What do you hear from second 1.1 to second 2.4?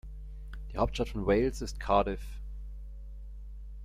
Wales ist Cardiff.